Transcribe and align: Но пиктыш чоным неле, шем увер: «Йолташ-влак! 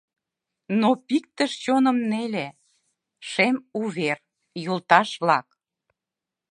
Но 0.79 0.89
пиктыш 1.07 1.51
чоным 1.63 1.97
неле, 2.09 2.47
шем 3.29 3.55
увер: 3.81 4.17
«Йолташ-влак! 4.63 5.47